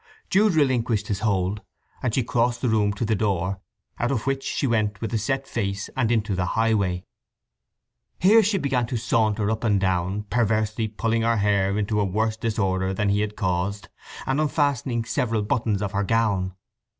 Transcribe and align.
Jude 0.31 0.55
relinquished 0.55 1.09
his 1.09 1.19
hold, 1.19 1.61
and 2.01 2.11
she 2.11 2.23
crossed 2.23 2.61
the 2.61 2.69
room 2.69 2.91
to 2.93 3.05
the 3.05 3.13
door, 3.13 3.59
out 3.99 4.09
of 4.09 4.25
which 4.25 4.41
she 4.43 4.65
went 4.65 4.99
with 4.99 5.13
a 5.13 5.19
set 5.19 5.47
face, 5.47 5.91
and 5.95 6.11
into 6.11 6.33
the 6.33 6.45
highway. 6.57 7.05
Here 8.17 8.41
she 8.41 8.57
began 8.57 8.87
to 8.87 8.97
saunter 8.97 9.51
up 9.51 9.63
and 9.63 9.79
down, 9.79 10.23
perversely 10.23 10.87
pulling 10.87 11.21
her 11.21 11.37
hair 11.37 11.77
into 11.77 11.99
a 11.99 12.03
worse 12.03 12.35
disorder 12.35 12.95
than 12.95 13.09
he 13.09 13.21
had 13.21 13.35
caused, 13.35 13.89
and 14.25 14.41
unfastening 14.41 15.05
several 15.05 15.43
buttons 15.43 15.83
of 15.83 15.91
her 15.91 16.03
gown. 16.03 16.55